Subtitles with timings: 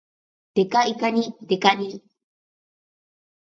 [0.55, 2.01] デカいかに、デカニ